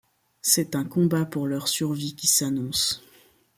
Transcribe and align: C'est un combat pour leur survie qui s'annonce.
C'est 0.41 0.73
un 0.75 0.83
combat 0.83 1.25
pour 1.25 1.45
leur 1.45 1.67
survie 1.67 2.15
qui 2.15 2.25
s'annonce. 2.25 3.03